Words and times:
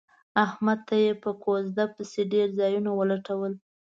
احمد 0.45 0.79
ته 0.87 0.95
یې 1.03 1.11
په 1.23 1.31
کوزده 1.43 1.85
پسې 1.95 2.21
ډېر 2.33 2.47
ځایونه 2.59 2.91
ولټول. 2.99 3.53